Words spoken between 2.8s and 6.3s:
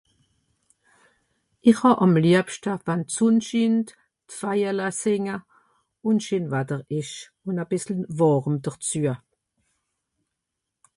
wann d'Sonn schient d'Vajala sìnge ùn